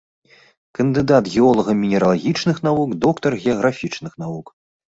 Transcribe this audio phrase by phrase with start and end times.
[0.77, 4.55] Кандыдат геолага-мінералагічных навук, доктар геаграфічных навук.